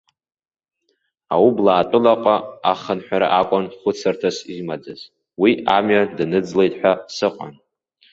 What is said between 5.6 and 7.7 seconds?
амҩа даныӡлеит ҳәа сыҟан.